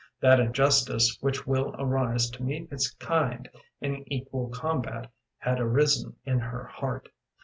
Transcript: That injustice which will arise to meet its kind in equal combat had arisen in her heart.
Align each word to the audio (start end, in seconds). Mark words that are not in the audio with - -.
That 0.19 0.39
injustice 0.39 1.15
which 1.21 1.45
will 1.45 1.75
arise 1.77 2.27
to 2.31 2.41
meet 2.41 2.71
its 2.71 2.89
kind 2.95 3.47
in 3.81 4.03
equal 4.11 4.49
combat 4.49 5.11
had 5.37 5.59
arisen 5.59 6.15
in 6.25 6.39
her 6.39 6.63
heart. 6.63 7.09